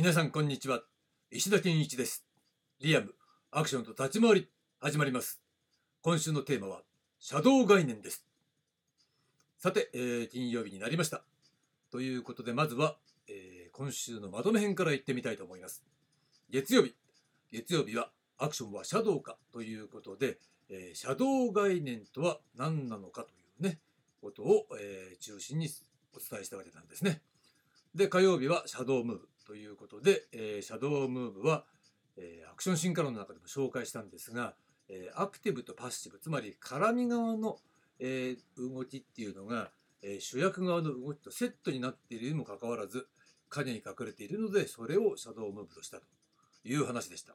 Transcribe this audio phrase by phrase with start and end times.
[0.00, 0.80] 皆さんこんにちは。
[1.30, 2.24] 石田健一です。
[2.80, 3.14] リアム
[3.50, 5.42] アクションと立ち回り始まります。
[6.00, 6.80] 今週のテーマは
[7.18, 8.24] シャドウ概念です。
[9.58, 11.22] さて、えー、金曜日になりました。
[11.92, 12.96] ということでまずは、
[13.28, 15.84] えー、今週のまとめ編からいってみたいと思います。
[16.48, 16.94] 月曜日。
[17.52, 18.08] 月曜日は
[18.38, 19.36] アクションはシャドウか。
[19.52, 20.38] ということで、
[20.70, 23.80] えー、シャドウ概念とは何なのかというね
[24.22, 25.68] ことを、え中心に
[26.14, 27.20] お伝えしたわけなんですね。
[27.94, 29.28] で火曜日はシャドウムーブ。
[29.50, 31.64] ということで、えー、シャドウムーブは、
[32.16, 34.54] えー、アクション進化論の中でも紹介したんですが、
[34.88, 37.56] えー、アクティブとパッシブつまり絡み側の、
[37.98, 43.08] え動きっていうのが、え主役側の動きとセットになっているにもかかわらず
[43.48, 46.04] 影に隠れているのでそれをシャドウムーブとしたと
[46.64, 47.34] いう話でした。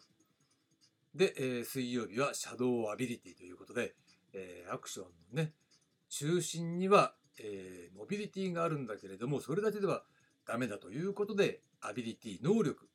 [1.14, 3.94] で、え水曜日はシャドウアビリティということで、
[4.32, 5.06] えアクション
[5.36, 5.52] のね
[6.08, 10.04] 中心には、えモビリティがあるんだけれどもそれだけでは
[10.48, 12.88] ダメだということでアビリティ能力、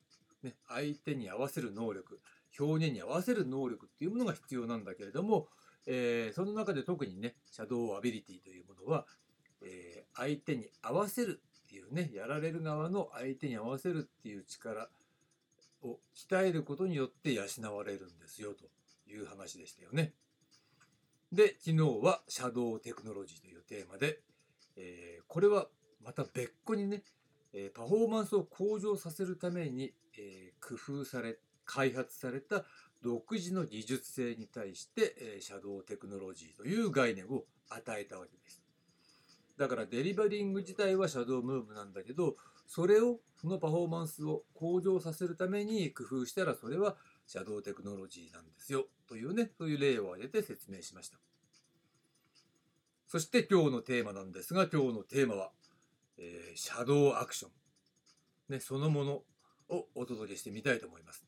[0.42, 2.20] ね、相手に合わせる能力
[2.58, 5.48] 表現に合わせる能力っていうものが必要なんだけれども、
[5.86, 9.06] えー、その中で特にねシャドウアビリティというものは、
[9.62, 14.88] えー、相手に合わせるっていうねやられる側の相手に合わせるっていう力
[15.82, 17.44] を鍛えることによって養
[17.76, 18.64] われるんですよと
[19.10, 20.12] いう話でしたよね。
[21.32, 24.18] で昨日はシャドウテクノロジーというテーマで、
[24.76, 25.68] えー、これは
[26.04, 27.02] また別個にね
[27.52, 32.64] えパフォーマンスを向上させるために、え工夫され開発された
[33.02, 38.62] 独自の技術性に対して、えシャドウテクノロジーという概念を与えたわけです。
[39.60, 51.18] だからデリバリング自体はシャドウムーブなんだけどそれをそのパフォーマンスを向上させるために工夫したらそれはシャドウテクノロジーなんですよというねそういう例を挙げて説明しました
[53.06, 55.50] そして今日のテーマなんですが今日のテーマは
[56.20, 57.50] えー、シャドウアクション、
[58.54, 59.22] ね、そのもの
[59.70, 61.24] をお届けしてみたいと思います。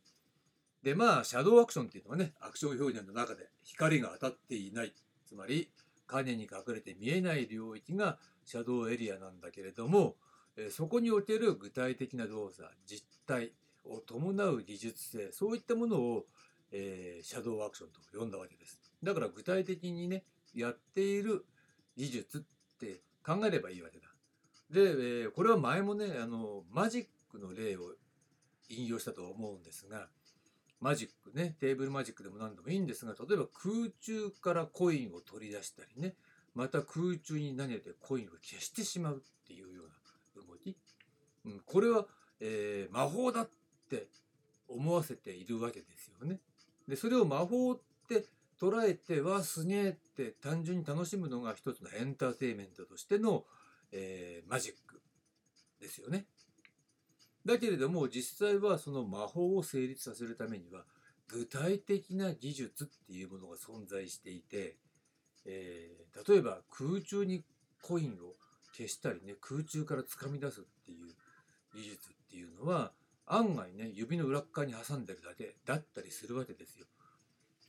[0.83, 4.93] で、まあ、シャドウアクションっていうのはね、アクション表現の中で光が当たっていない、
[5.27, 5.71] つまり
[6.07, 10.17] 影に隠れて見えない領域がシャドウエリアなんだけれども、
[10.57, 13.53] えそこにおける具体的な動作、実態
[13.85, 16.27] を伴う技術性、そういったものを、
[16.73, 18.81] えー、シャドウアクションと呼んだわけです。
[19.03, 20.25] だから具体的にね、
[20.55, 21.47] やっている
[21.97, 24.12] 技術って考えればいいわけだ。
[24.73, 27.93] で、えー、これは前もねあのマジックの例を
[28.71, 30.09] 引用したと思うんですが
[30.81, 36.15] マジックねテーブルマジックでも何でもいいんですが例えば空中からコインを取り出したりね
[36.55, 40.77] また空中に投げてコインを消してしまうっていうような動き、
[41.45, 42.07] うん、これは、
[42.41, 43.51] えー、魔法だっ
[43.89, 44.09] て
[44.69, 46.41] 思わせているわけですよね。
[46.89, 48.27] でそれを魔法って
[48.61, 53.45] 捉えてわすげえって単純に楽しむのが一つのエンターテインメントとしての
[53.93, 55.01] えー、マジック
[55.81, 56.27] ですよね。
[57.45, 60.85] だけれども実際はその魔法を成立させるためには
[61.29, 64.77] 具体的な技術っていうものが存在していて、
[65.45, 67.43] えー、例えば空中に
[67.81, 68.35] コインを
[68.77, 71.09] 消したりね空中からつかみ出すっていう
[71.75, 72.93] 技術っていうのは
[73.27, 76.87] 案外ね指の裏側に挟んでるだけだったりするわけですよ。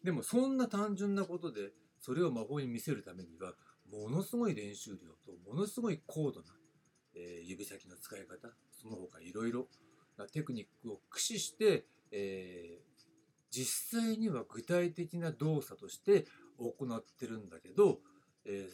[0.03, 3.53] でもそんな単純なことでそれを魔法に見せるためには
[3.91, 6.47] ものすごい練習量とものすごい高度な、
[7.15, 9.67] えー、指先の使い方その他いろいろ
[10.17, 12.93] なテクニックを駆使して、えー、
[13.51, 16.25] 実際には具体的な動作として
[16.57, 17.99] 行ってるんだけど、
[18.45, 18.73] えー、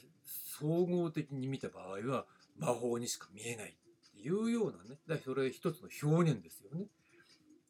[0.59, 2.25] 総合的に見た場合は
[2.57, 6.85] 魔法にしか見えないっていうようなねだそれ一つの表現ですよね。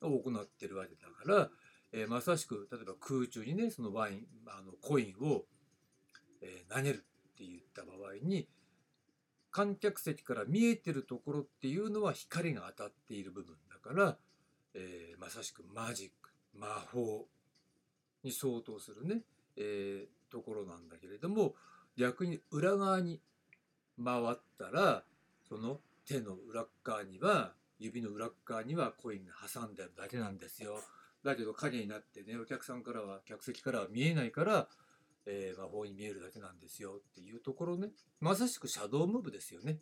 [0.02, 1.50] を行ってるわけだから、
[1.92, 5.44] えー、まさしく例えば空中にねそのワインあのコインを、
[6.42, 7.06] えー、投げる。
[7.40, 8.48] って言った場合に
[9.52, 14.18] 観客席から見えてるところっていうのは光が当たっている部分だから、
[14.76, 17.26] えー、まさしくマジック魔法
[18.24, 19.22] に相当するね、
[19.58, 21.56] えー、ところなんだけれども
[21.98, 23.22] 逆に裏側に
[24.04, 25.04] 回ったら
[25.48, 30.80] その手の裏側には指の裏側にはコインが挟んであるだけなんですよ。
[31.24, 34.68] だけど影になってねお客さんからは客席からは見えないから
[35.26, 37.90] えー、魔法に見えるだけなんですよっていうところね
[38.20, 39.80] まさしくシャドウムーブですよね。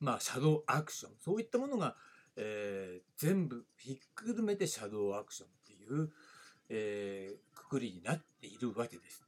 [0.00, 1.96] まあシャドウアクションそういったものが、
[2.36, 6.10] えー、全部ひっくるめてシャドウアクションっていう、
[6.68, 9.24] えー、くくりになっているわけです。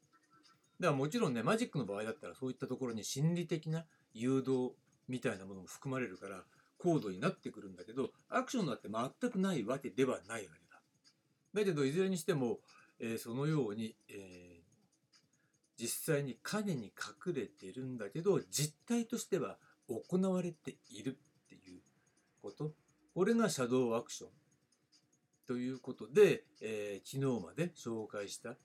[0.79, 3.85] だからもちろんねマジックの場合だったらそういったところに心理的な
[4.15, 4.75] 誘導
[5.09, 6.45] みたいなものも含まれるから
[6.79, 10.81] 高度になってくるんだけどアクションだって全くないわけではないわけだ。
[11.53, 12.61] だけどいずれにしても、
[13.01, 14.50] えー、そのように、えー
[15.81, 16.93] 実際に影に
[17.27, 19.57] 隠れてるんだけど実態としては
[19.89, 21.17] 行われている
[21.47, 21.81] っていう
[22.43, 22.73] こと
[23.15, 24.31] これがシャドウアクション
[25.47, 28.57] ということで、えー、昨日まで紹介した、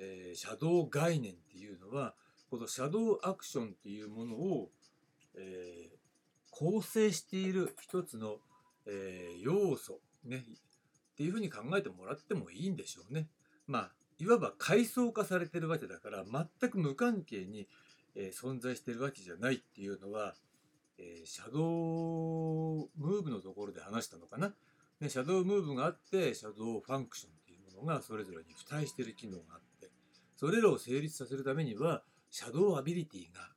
[0.00, 2.14] えー、シャドウ概念っていうのは
[2.50, 4.70] このシャドウアクションっていうものを、
[5.36, 5.96] えー、
[6.50, 8.38] 構成している一つの、
[8.86, 13.28] え、要素ねっていうふうに考えてもらってもいいんでしょうね。
[13.66, 13.92] まあ
[14.22, 17.66] いわば階層化されてるわけだから全く無関係に、
[18.14, 20.34] えー、存在してるわけじゃないっていうのは、
[20.96, 24.54] えー、シャドウムーブのところで話したのかな？
[25.00, 29.90] ね、シャドウムーブがあってシャドウファンクションっていうものがそれぞれに付帯してる機能があって
[30.36, 33.48] それらを成立させるためにはシャドウアビリティが、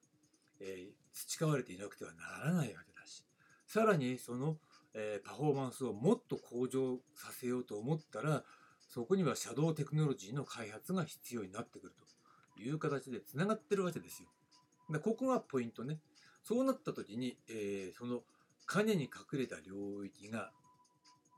[0.62, 3.24] えー、培われていなくてはならないわけだし
[3.68, 4.58] さらにその、
[4.96, 8.44] えー、パフォーマンスをもっと向上させようと思ったら
[8.96, 11.94] そこにはシャドウテクノロジーの開発が必要になってくる
[12.56, 14.30] という形でつながってるわけですよ。
[14.90, 16.00] でここがポイントね。
[16.44, 18.22] そうなった時に、えー、その
[18.66, 20.52] 影に隠れた領域が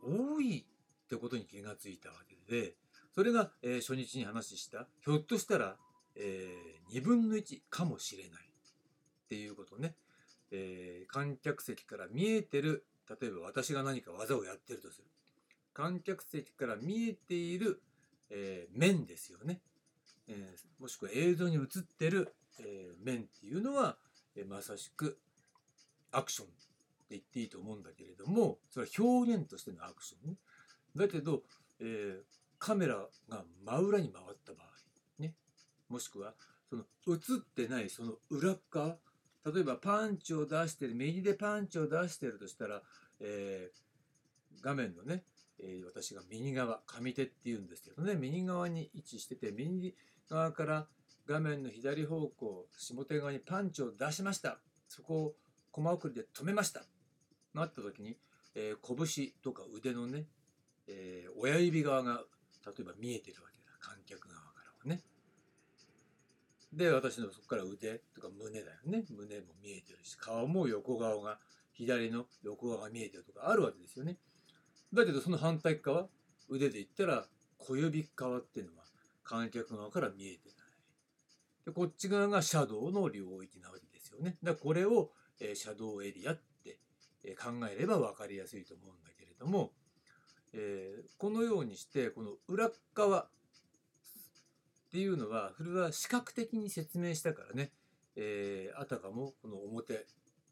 [0.04, 0.68] 多い
[1.06, 2.76] ってことに気がついたわけで、
[3.16, 5.78] それが、えー、初日に話した、ひょっとしたら、
[6.16, 9.96] えー、2分の1かもしれないっていうことね。
[10.52, 12.86] えー、観客席から見えてる、
[13.20, 15.08] 例えば私が何か技をやってるとする。
[15.78, 17.84] 観客席から見えている、
[18.32, 19.62] えー、面ですよね。
[20.28, 23.96] えー、もしくは映像に映ってる、えー、面っていうのは、
[24.36, 25.20] えまさしく
[26.12, 26.56] アクションって
[27.12, 30.38] 言っていいと思うんだけれどもそれは表現としてのアクションね。
[30.96, 31.44] だけど、
[31.80, 32.22] え、
[32.58, 32.96] カメラ
[33.30, 35.34] が真裏に回った場合ね
[35.90, 36.34] もしくは
[36.70, 38.98] その映ってないその裏側
[39.46, 42.82] 例えばパンチを出してる右でパンチを出してるとしたら、
[43.20, 45.24] えー、画面のね、
[45.60, 48.16] えー、私が右側上手っていうんですけどね。
[48.16, 49.96] 右側に位置してて右
[50.30, 50.88] 側から
[51.28, 54.60] 画面の左方向下手側にパンチを出しました。
[54.88, 55.36] そこを
[55.72, 56.84] コマ送りで止めました。
[57.54, 58.18] なった時に、
[58.56, 60.26] えー、拳とか腕のね、
[60.88, 62.24] えー、親指側が
[62.66, 63.78] 例えば見えてるわけだ。
[63.80, 65.02] 観客側からはね。
[66.74, 69.04] で私のそこから腕とか胸だよね。
[69.10, 71.40] 胸も見えてるし顔も横顔が
[71.74, 74.18] 左の横側が見えてるとかあるわけですよね。
[74.94, 76.08] だけどその反対側
[76.50, 77.26] 腕で言ったら
[77.58, 78.84] 小指側っていうのは
[79.24, 80.58] 観客側から見えてない。
[81.66, 84.38] でこっち側がシャドウの領域なわけですよね。
[84.42, 85.12] だからこれを、
[85.42, 86.80] えー、シャドウエリアって
[87.36, 89.72] 考えれば分かりやすいと思うんだけれども、
[90.54, 93.30] えー、このようにしてこの裏側っ
[94.92, 97.72] ていうのはそれは視覚的に説明したからね、
[98.16, 100.06] えー、あたかもこの表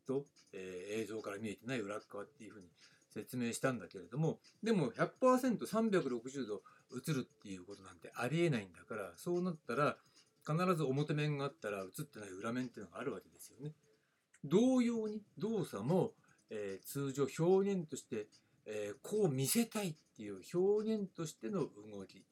[0.06, 2.68] と、えー、映像から見えてない裏側っていうふうに
[3.16, 6.62] 説明したんだけれどもでも 100%360 度
[6.96, 9.98] 映るっていうことなんてありえないんだからそうなったら
[10.46, 13.72] 必ず表面があったら映ってない裏面っていうのがあるわけですよね。
[14.44, 16.12] 同様に動作も
[16.50, 18.28] えー、通常表現として、
[18.66, 21.70] えー、こう見せたいっていう表現としての動
[22.08, 22.24] き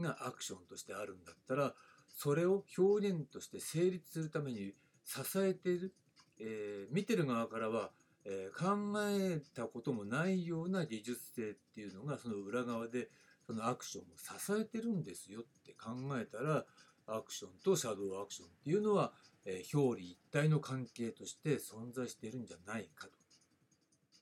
[0.00, 1.74] がアクションとしてあるんだったら
[2.14, 4.72] それを表現として成立するために
[5.04, 5.94] 支えている、
[6.40, 7.90] えー、見てる側からは、
[8.30, 8.76] え考
[9.08, 13.08] えたこともないような技術性っていうのがその裏側で
[13.46, 16.66] そのアクションを支えてるんですよって考えたら
[17.06, 19.12] アクションとシャドウアクションっていうのは、
[19.46, 23.18] え表裏一体の関係として存在してるんじゃないかと。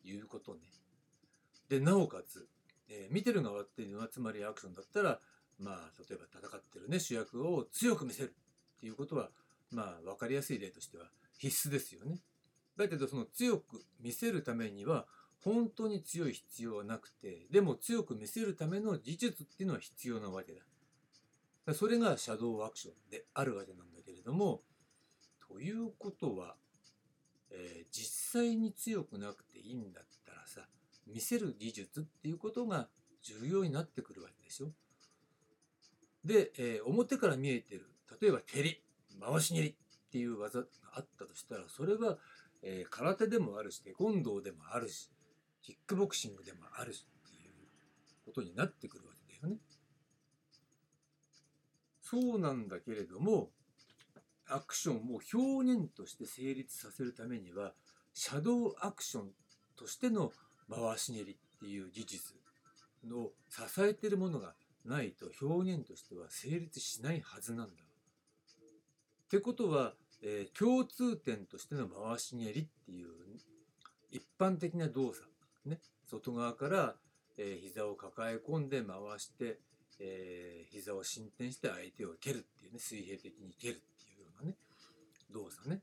[0.07, 0.61] いうことね。
[1.69, 2.49] で、なおかつ、
[2.89, 5.19] えー、見てる側っていうのは、つまりアクションだったら、
[5.59, 8.35] まあ、例えば戦ってるね、主役を強く見せる
[8.77, 9.31] っていうことは、
[9.71, 11.07] まあ、分かりやすい例としては
[11.39, 12.21] 必須ですよね。
[12.77, 15.07] だけど、その強く見せるためには、
[15.41, 20.63] 本当に強い必要はなくて、でも強く見せるための技術っていうのは必要なわけだ。
[21.67, 24.63] だそれがシャドウアクションであるわけなんだけれども、
[25.49, 26.57] ということは、
[27.51, 30.63] えー、実際に強くなくていいんだったらさ
[31.07, 32.89] 見せる技術っていうことが
[33.23, 34.73] 重要になってくるわけでしょ。
[36.25, 37.87] で、えー、表から見えてる
[38.21, 38.83] 例えば蹴り
[39.21, 39.75] 回し蹴りっ
[40.11, 42.19] ていう技があったとしたらそれは、
[42.63, 45.11] えー、空手でもあるしテコンドーでもあるし
[45.63, 47.53] キックボクシングでもあるしっていう
[48.25, 49.61] ことになってくるわけだよね。
[52.01, 53.51] そうなんだけれども
[54.49, 57.73] アクションを表現として成立させるためには
[58.15, 59.31] シャドウアクション
[59.77, 60.33] としての
[60.71, 62.35] 回し蹴りっていう技術
[63.05, 67.73] の支えてるものがないと表現としては成立しないはずなんだ。
[69.27, 73.09] ってことは、えー、共通点としての回し蹴りっていう
[74.11, 75.27] 一般的な動作。
[75.65, 75.79] ね。
[76.07, 76.95] 外側から、
[77.37, 79.59] えー、膝を抱え込んで回して、
[79.99, 84.57] えー、膝を伸展して相手を蹴るっていうね水平的に蹴るっていうようなね
[85.33, 85.81] 動作ね、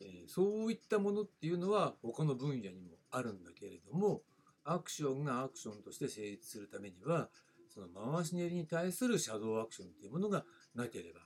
[0.00, 4.22] えー、そういったものっていうのは他の分野にもあるんだけれども
[4.64, 7.28] アクションがアクションとして成立するためには
[7.68, 11.20] その回し練りに対するシャドウアクションというものがなければ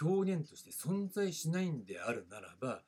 [0.00, 2.80] 表現として存在しないんであるならば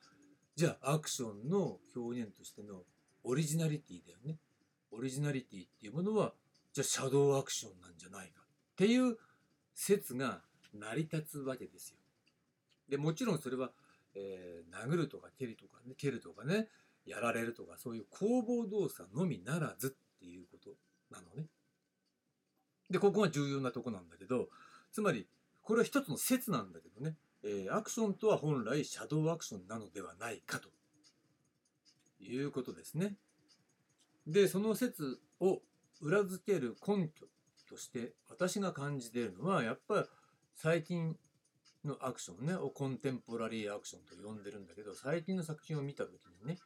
[0.55, 2.83] じゃあアクションの表現としての
[3.23, 4.37] オリジナリティだよね
[4.91, 6.33] オリジナリティっていうものは
[6.73, 9.17] じゃあシャドウアクションなんじゃないかっていう
[9.73, 10.41] 説が
[10.73, 11.97] 成り立つわけですよ。
[12.89, 13.71] でもちろんそれは、
[14.13, 16.67] えー、殴るとか蹴るとかね蹴るとかね
[17.05, 20.71] やられるとかそういう攻防動作のみならずっていうこと
[21.11, 21.47] なのね。
[22.89, 24.49] でここが重要なとこなんだけど
[24.91, 25.27] つまり
[25.65, 30.69] これは一つの説なんだけどね、えー、アクションとは本来シャドウアクションなのではないかと
[32.23, 33.15] いうことですね。
[34.27, 35.61] でその説を
[36.01, 37.25] 裏付ける根拠
[37.67, 40.05] として私が感じているのはやっぱり
[40.55, 41.17] 最近
[41.83, 46.57] のアクションねをコンテンポラリーアクションと呼んでるんだけど最近の作品を見た時にね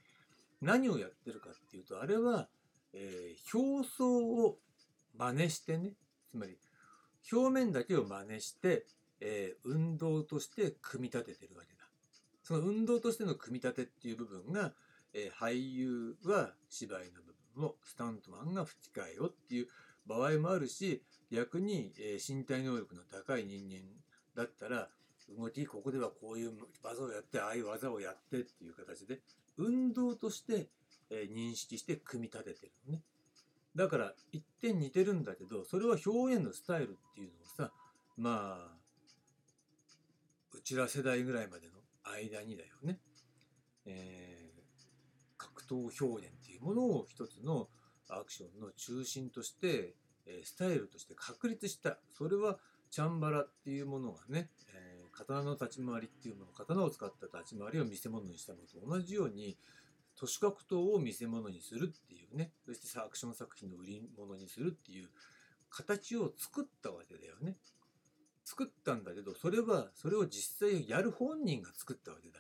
[0.61, 2.47] 何をやってるかっていうとあれは、
[2.93, 4.57] えー、表層を
[5.17, 5.93] 真似してね
[6.31, 6.57] つまり
[7.31, 8.85] 表面だけを真似して、
[9.21, 11.79] えー、運動として組み立ててるわけだ。
[12.43, 14.73] その運動としての組み立てっていう部分が、
[15.13, 19.67] えー、俳優は芝居の部分をスタントマンが吹き替えをっていう
[20.07, 23.81] 場合もあるし逆に、えー、身体能力の高い人間
[24.35, 24.87] だったら
[25.37, 29.19] 動きここではこういう技をやってああいう技をやってっていう形で
[29.57, 30.67] 運動として、
[31.11, 33.03] えー、認識して組み立ててるのね。
[33.79, 37.71] だから一点似てるんだけどそれは表現のスタイルっていうのをさ
[38.17, 38.79] まあ
[40.53, 42.99] うちら世代ぐらいまでの間にだよね、
[43.85, 44.61] えー、
[45.37, 47.69] 格闘表現っていうものを一つの
[48.09, 49.93] アクションの中心として、
[50.25, 51.99] え、スタイルとして確立した。
[52.17, 52.57] それは
[52.89, 59.57] チャンバラっていうものがね、えー、刀の立ち回りっていうもの刀を使った立ち回りを見せ物にしたものと同じように
[60.19, 65.07] 都市格闘を見せ物にするっていうねそしてアクション作品の売り物にするっていう
[65.69, 67.55] 形を作ったわけだよね。
[68.43, 72.39] 作ったんだけどそれはそれを実際やる本人が作ったわけだ。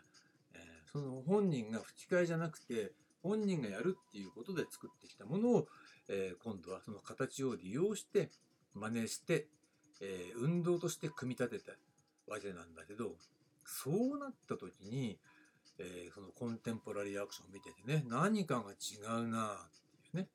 [0.55, 5.67] えー、その本人が吹き替えじゃなくて本人がやるっていうことで作ってきたものを、
[6.07, 8.31] えー、今度はその形を利用して
[8.73, 9.47] 真似して、
[10.01, 11.73] えー、運動として組み立てた
[12.27, 13.11] わけなんだけど
[13.63, 15.19] そうなった時に
[15.79, 20.27] えー、そのコンテンポラリーアクションを見ててね、何かが違うなっていうね、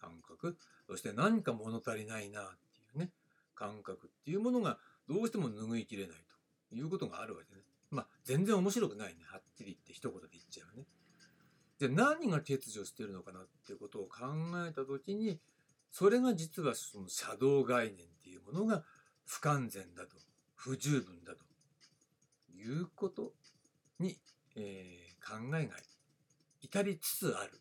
[0.00, 0.56] 感覚。
[0.88, 3.10] そして何か物足りないなっていうね、
[3.54, 4.78] 感覚っていうものが
[5.08, 6.16] どうしても拭いきれない
[6.70, 7.62] ということがあるわけね。
[7.90, 9.20] まあ、全然面白くないね。
[9.26, 10.86] はっきり言って一言で言っちゃうね。
[11.78, 14.24] じゃあ何が欠如してるのかなっていうことを考
[14.66, 15.40] えた時に、
[15.90, 18.84] それが実はそのシャドウ概念っていうものが
[19.26, 20.16] 不完全だと、
[20.54, 21.44] 不十分だと
[22.54, 23.32] いうこと
[23.98, 24.16] に
[24.56, 25.76] えー、考えが
[26.60, 27.60] 至りつつある。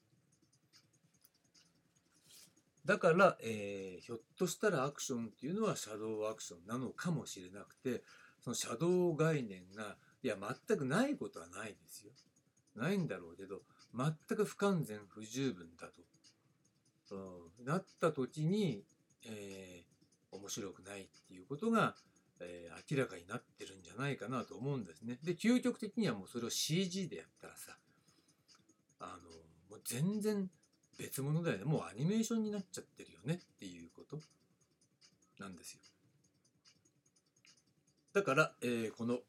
[2.86, 8.02] だから、えー、ひょっとしたらアクションっていうのはシャドウアクションなのかもしれなくて
[8.40, 10.36] そのシャドウ概念がいや
[10.68, 12.12] 全くないことはないですよ。
[12.76, 13.62] ないんだろうけど
[13.96, 15.88] 全く不完全不十分だ
[17.08, 18.84] と、うん、なった時に、
[19.26, 21.96] えー、面白くないっていうことが
[22.42, 25.20] えー、明らかになってるんじゃないかなと思うんですね。
[25.24, 27.78] で、究極的にはもうそれを CG でやったらさ、
[29.00, 29.30] あの、
[29.70, 30.50] もう全然
[30.98, 31.66] 別物だよね。
[31.66, 34.20] もうアニメーションになっちゃってるよねっていうこと
[35.40, 35.82] なんですよ。
[38.14, 39.20] だから、えー、この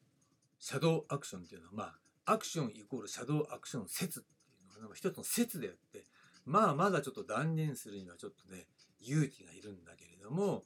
[0.59, 1.83] シャドウアクションっていうのは、ま
[2.26, 6.04] あ、アクションイコールシャドウアクション説っていうのは一つの説であって、
[6.45, 8.66] まあ、まだちょっと断言するにはちょっとね、
[9.00, 10.64] 勇気がいるんだけれども、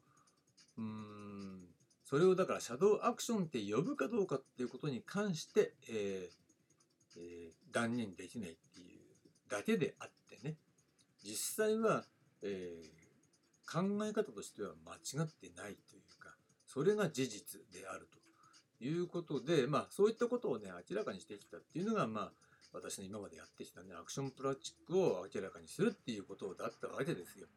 [0.79, 1.76] うーん、
[2.09, 6.47] それをだからシャドウアクションって呼ぶかどうかっていうことに関して、えー
[7.19, 10.55] えー、断言できないっていうだけであってね
[11.25, 12.05] 実際は、
[12.43, 16.31] えー、考え方としては間違ってないというか
[16.65, 18.09] それが事実である
[18.79, 22.31] ということでまあそういったことをね明らかにしてきたっていうのがまあ
[22.73, 27.49] 私の今までやってきたねアクションプラスチックを明らかにするっていうことだったわけですよ。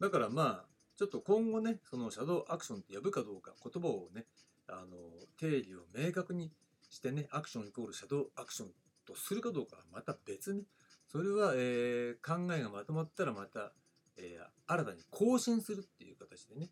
[0.00, 0.69] だからまあ
[1.00, 4.26] ちょっと今後ね、そのシャドウアクションって呼ぶかどうか、言葉をね、
[4.68, 4.98] あの、
[5.38, 6.52] 定義を明確に
[6.90, 8.68] してね、アクションイコールシャドウアクション
[9.06, 10.66] とするかどうかはまた別に、
[11.10, 13.72] それは、えー、考えがまとまったらまた、
[14.18, 16.68] えー、新たに更新するっていう形でね、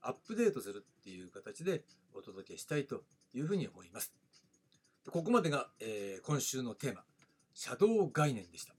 [0.00, 1.82] アップデートするっていう形で
[2.14, 3.02] お届けしたいと
[3.34, 4.14] いうふうに思います。
[5.10, 7.02] ここまでが、えー、今週のテーマ、
[7.52, 8.76] シャドウ概念でした。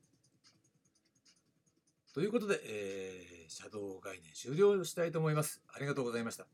[2.13, 5.62] ということで、えー、シャドウ概念終了したいと思います。
[5.74, 6.46] ありがとうございました。